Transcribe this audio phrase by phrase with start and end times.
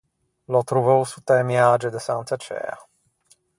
[0.51, 2.75] L’ò trovou sott’a-e Miage de Santa Ciæa.